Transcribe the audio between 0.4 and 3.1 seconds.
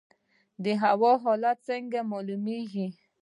د هوا حالات څنګه معلومیږي؟